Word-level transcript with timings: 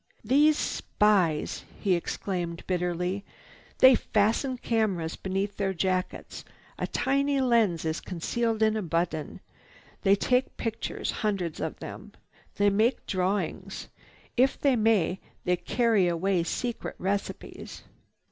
"These 0.25 0.57
spies!" 0.57 1.63
he 1.79 1.93
exclaimed 1.93 2.65
bitterly. 2.65 3.23
"They 3.77 3.93
fasten 3.93 4.57
cameras 4.57 5.15
beneath 5.15 5.57
their 5.57 5.75
jackets. 5.75 6.43
A 6.79 6.87
tiny 6.87 7.39
lens 7.39 7.85
is 7.85 8.01
concealed 8.01 8.63
as 8.63 8.73
a 8.75 8.81
button. 8.81 9.41
They 10.01 10.15
take 10.15 10.57
pictures, 10.57 11.11
hundreds 11.11 11.59
of 11.59 11.77
them. 11.77 12.13
They 12.55 12.71
make 12.71 13.05
drawings. 13.05 13.89
If 14.35 14.59
they 14.59 14.75
may, 14.75 15.19
they 15.43 15.55
carry 15.55 16.07
away 16.07 16.45
secret 16.45 16.95
receipts." 16.97 17.83